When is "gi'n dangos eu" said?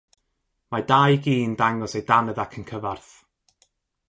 1.27-2.03